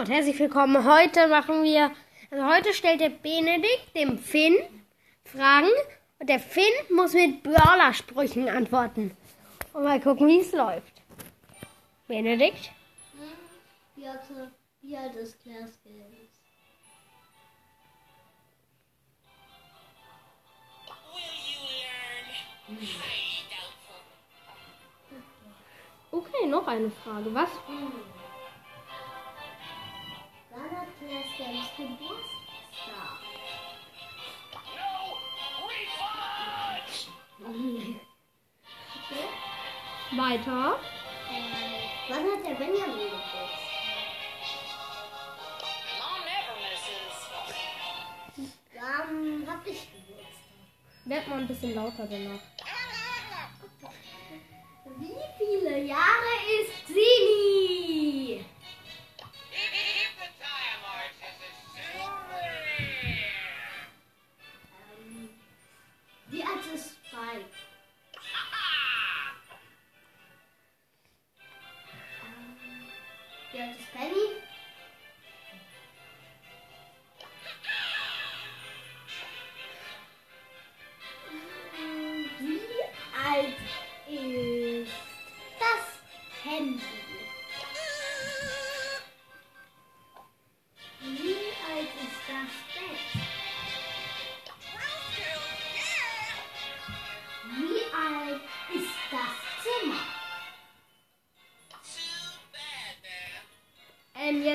und 0.00 0.08
herzlich 0.08 0.38
willkommen. 0.38 0.82
Heute 0.90 1.28
machen 1.28 1.62
wir, 1.62 1.90
also 2.30 2.46
heute 2.46 2.72
stellt 2.72 3.02
der 3.02 3.10
Benedikt 3.10 3.94
dem 3.94 4.18
Finn 4.18 4.56
Fragen 5.24 5.68
und 6.18 6.26
der 6.26 6.40
Finn 6.40 6.72
muss 6.88 7.12
mit 7.12 7.42
Brawler-Sprüchen 7.42 8.48
antworten. 8.48 9.14
Und 9.74 9.84
mal 9.84 10.00
gucken, 10.00 10.26
wie 10.26 10.40
es 10.40 10.52
läuft. 10.52 11.02
Benedikt? 12.08 12.70
Wie 13.94 14.08
alt, 14.08 14.20
wie 14.80 14.96
alt 14.96 15.14
ist? 15.16 15.36
Okay, 26.10 26.46
noch 26.46 26.66
eine 26.66 26.90
Frage. 26.90 27.34
Was? 27.34 27.50
Claire's 31.40 31.70
Games 31.78 31.98
Geburtstag? 31.98 33.18
Weiter. 40.16 40.78
Äh, 41.30 42.10
wann 42.10 42.24
hat 42.24 42.46
der 42.46 42.54
Benjamin 42.56 42.98
Geburtstag? 42.98 43.48
Wann 48.74 49.46
hab 49.46 49.66
ich 49.66 49.88
Geburtstag? 49.92 51.06
Werd 51.06 51.28
mal 51.28 51.38
ein 51.38 51.48
bisschen 51.48 51.74
lauter 51.74 52.06
danach. 52.06 52.40
Wie 54.98 55.14
viele 55.38 55.84
Jahre 55.84 56.32
ist 56.60 56.86
Sini? 56.86 57.69
Wie 66.60 66.68
alt 66.68 66.74
ist 66.74 66.96
Spike? 67.06 67.69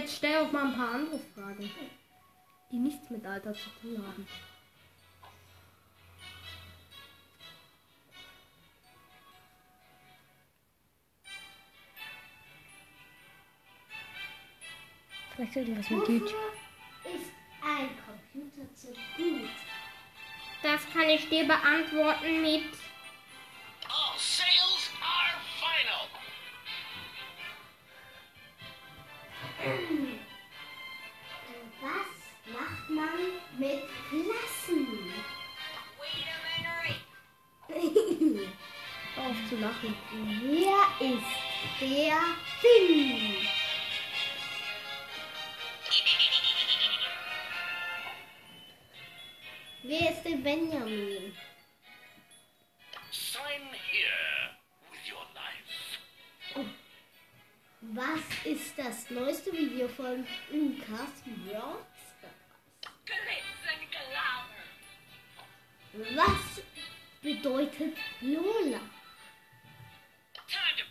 Jetzt 0.05 0.17
stell 0.17 0.37
auch 0.37 0.51
mal 0.51 0.65
ein 0.65 0.75
paar 0.75 0.93
andere 0.93 1.19
Fragen, 1.33 1.71
die 2.71 2.77
nichts 2.77 3.09
mit 3.09 3.25
Alter 3.25 3.53
zu 3.53 3.69
tun 3.81 3.97
haben. 3.97 4.27
Vielleicht 15.35 15.55
irgendwas 15.55 15.89
mit 15.89 16.07
YouTube. 16.07 16.35
Wofür 17.03 17.19
ist 17.19 17.31
ein 17.63 17.89
Computer 18.05 18.75
zu 18.75 18.87
gut? 18.87 19.49
Das 20.61 20.81
kann 20.93 21.09
ich 21.09 21.27
dir 21.29 21.45
beantworten 21.45 22.41
mit. 22.43 22.94
Was 29.65 29.73
macht 32.53 32.89
man 32.89 33.17
mit 33.57 33.81
Klassen? 34.09 34.87
Auf 39.17 39.49
zu 39.49 39.55
lachen. 39.55 39.95
Wer 40.43 40.83
ist 40.99 41.35
der 41.81 42.21
Finn? 42.61 43.47
Wer 49.81 50.11
ist 50.11 50.23
der 50.25 50.37
Benjamin? 50.37 51.33
Was 57.95 58.19
ist 58.43 58.77
das 58.77 59.09
neueste 59.09 59.53
Video 59.53 59.87
von 59.87 60.27
Lukas 60.51 61.23
glamour. 61.23 61.85
Was 66.13 66.61
bedeutet 67.21 67.95
Lola? 68.19 68.81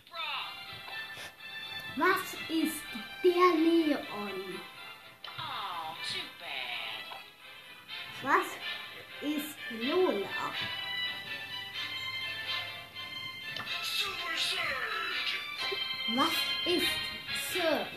Brawl. 0.09 0.55
Was 1.97 2.33
ist 2.49 2.83
der 3.23 3.55
Leon? 3.55 4.61
Oh. 5.27 5.97
Was 8.23 8.47
ist 9.21 9.59
Lola? 9.83 10.55
Super. 13.83 14.25
Was 16.17 16.54
ist 16.67 16.87
Surf? 17.53 17.89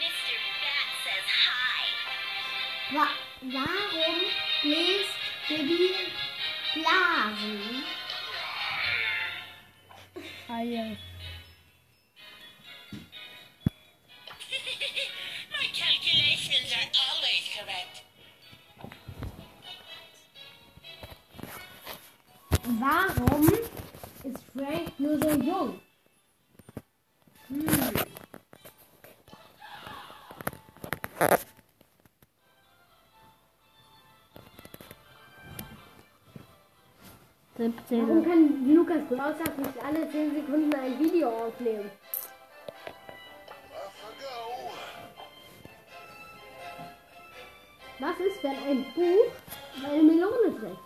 Mr. 0.00 0.36
Bat 0.62 0.88
says 1.04 1.28
hi. 1.44 1.84
Wa 2.96 3.06
warum 3.42 4.18
bläst 4.62 5.16
Bibi 5.48 5.90
Blasen? 6.74 7.84
Eier. 10.48 10.96
My 15.52 15.66
calculations 15.74 16.72
are 16.72 16.88
always 17.04 17.44
correct. 17.54 17.94
Warum 22.80 23.46
ist 24.24 24.44
Frank 24.54 24.98
nur 24.98 25.18
so 25.18 25.30
jung? 25.42 25.80
17. 37.62 38.08
Warum 38.08 38.24
kann 38.24 38.74
Lukas 38.74 39.04
Broadstars 39.08 39.56
nicht 39.56 39.84
alle 39.84 40.10
10 40.10 40.34
Sekunden 40.34 40.74
ein 40.74 40.98
Video 40.98 41.28
aufnehmen? 41.28 41.90
Was 48.00 48.18
ist, 48.18 48.42
wenn 48.42 48.56
ein 48.68 48.84
Buch 48.94 49.88
eine 49.88 50.02
Melone 50.02 50.58
trägt? 50.58 50.76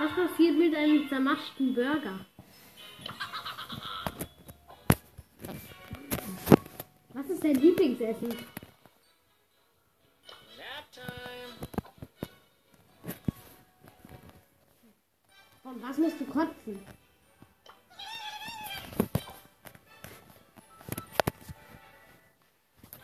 Was 0.00 0.28
passiert 0.28 0.58
mit 0.58 0.74
einem 0.74 1.08
zermaschten 1.08 1.72
Burger? 1.72 2.26
Ist 7.40 7.44
dein 7.44 7.62
Lieblingsessen? 7.62 8.36
Und 15.62 15.82
was 15.82 15.98
musst 15.98 16.20
du 16.20 16.24
kotzen? 16.26 16.86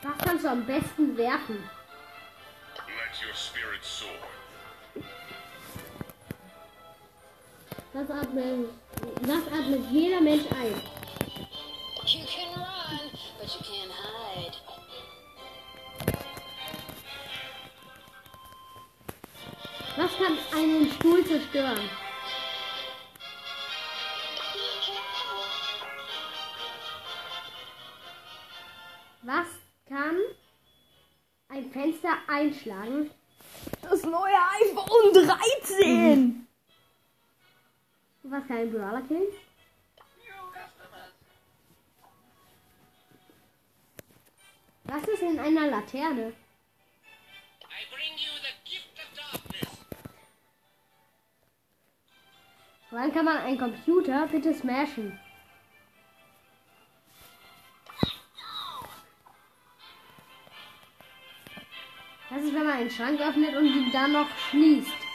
Was 0.03 0.19
kannst 0.19 0.45
du 0.45 0.51
am 0.51 0.67
besten 0.67 1.17
werfen? 1.17 1.57
Let 2.77 3.27
your 3.27 3.35
spirit 3.35 3.83
soar. 3.83 4.11
Was 7.93 8.11
atmet, 8.11 8.69
was 9.23 9.47
atmet 9.53 9.91
jeder 9.91 10.21
Mensch 10.21 10.45
ein? 10.53 10.96
You 12.09 12.25
can 12.25 12.55
run, 12.55 13.11
but 13.37 13.53
you 13.53 13.61
can't 13.65 13.91
hide. 13.91 14.57
Was 19.97 20.17
kann 20.17 20.39
einen 20.55 20.93
Stuhl 20.93 21.27
zerstören? 21.27 21.91
Was 29.23 29.47
kann 29.89 30.17
ein 31.49 31.71
Fenster 31.73 32.19
einschlagen? 32.29 33.11
Das 33.83 34.05
neue 34.05 34.37
iPhone 34.63 35.13
13. 35.13 36.47
Was 38.23 38.47
kann 38.47 38.59
ein 38.59 38.73
Brawler 38.73 39.03
killen? 39.03 39.27
Was 44.89 45.03
ist 45.09 45.23
in 45.23 45.39
einer 45.39 45.67
Laterne? 45.67 46.33
Wann 52.91 53.13
kann 53.13 53.25
man 53.25 53.39
einen 53.39 53.59
Computer 53.59 54.27
bitte 54.29 54.55
smashen? 54.55 55.19
Das 62.31 62.43
ist, 62.43 62.55
wenn 62.55 62.67
man 62.67 62.79
einen 62.79 62.91
Schrank 62.91 63.21
öffnet 63.21 63.57
und 63.57 63.67
ihn 63.67 63.91
dann 63.93 64.13
noch 64.13 64.29
schließt. 64.51 65.06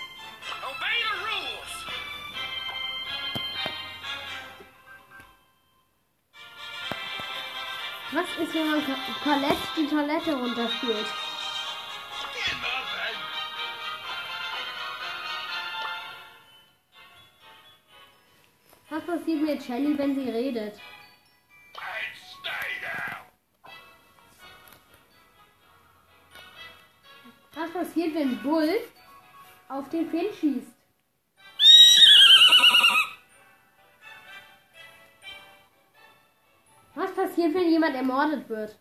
Was 8.14 8.26
ist, 8.42 8.54
wenn 8.54 8.70
man 8.70 8.84
Colette 9.24 9.58
die 9.78 9.88
Toilette 9.88 10.34
runterspült? 10.36 11.06
Was 18.90 19.06
passiert 19.06 19.42
mit 19.42 19.64
Shelly, 19.64 19.98
wenn 19.98 20.14
sie 20.14 20.30
redet? 20.30 20.78
Was 27.54 27.72
passiert, 27.72 28.14
wenn 28.14 28.44
Bull 28.44 28.82
auf 29.70 29.88
den 29.88 30.10
Finn 30.10 30.28
schießt? 30.38 30.81
Passiert, 37.42 37.56
wenn 37.56 37.70
jemand 37.70 37.96
ermordet 37.96 38.48
wird? 38.50 38.76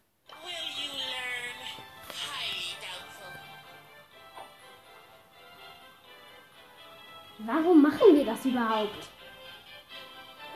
Warum 7.39 7.83
machen 7.83 8.15
wir 8.15 8.25
das 8.25 8.45
überhaupt? 8.45 9.09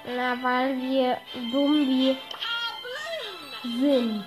Na, 0.07 0.43
weil 0.43 0.81
wir 0.81 1.19
dumm 1.51 1.89
wie 1.89 2.17
sind. 3.63 4.25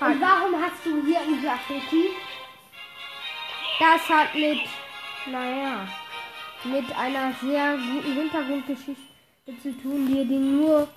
Und 0.00 0.20
warum 0.20 0.62
hast 0.62 0.84
du 0.84 1.04
hier 1.04 1.20
ein 1.20 1.42
Graffiti? 1.42 2.10
Das 3.80 4.08
hat 4.08 4.34
mit, 4.34 4.60
naja, 5.26 5.88
mit 6.64 6.96
einer 6.96 7.32
sehr 7.34 7.76
guten 7.76 8.12
Hintergrundgeschichte 8.14 9.02
zu 9.62 9.72
tun, 9.80 10.06
die 10.06 10.24
dir 10.24 10.38
nur 10.38 10.88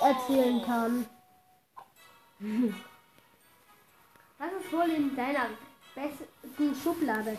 erzählen 0.00 0.62
kann. 0.64 1.06
Was 4.38 4.52
ist 4.52 4.72
wohl 4.72 4.90
in 4.90 5.16
deiner 5.16 5.48
besten 5.94 6.74
Schublade? 6.80 7.36